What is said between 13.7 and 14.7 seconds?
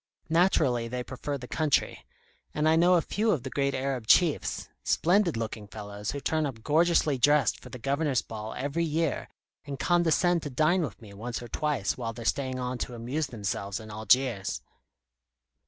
in Algiers."